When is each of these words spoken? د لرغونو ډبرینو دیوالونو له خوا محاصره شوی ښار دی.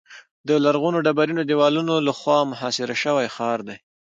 د 0.47 0.49
لرغونو 0.65 0.97
ډبرینو 1.05 1.41
دیوالونو 1.49 1.93
له 2.07 2.13
خوا 2.19 2.37
محاصره 2.51 2.95
شوی 3.03 3.27
ښار 3.35 3.59
دی. 3.67 3.77